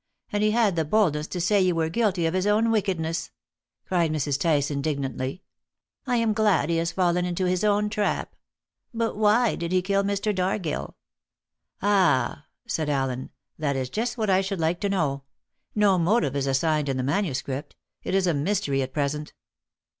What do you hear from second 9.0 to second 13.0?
why did he kill Mr. Dargill?" "Ah," said